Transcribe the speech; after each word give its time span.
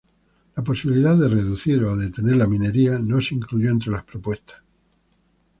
La 0.55 0.63
posibilidad 0.63 1.15
de 1.15 1.29
reducir 1.29 1.83
o 1.83 1.95
detener 1.95 2.35
la 2.37 2.47
minería 2.47 2.97
no 2.97 3.21
se 3.21 3.35
incluyó 3.35 3.69
entre 3.69 3.91
las 3.91 4.01
propuestas. 4.03 4.57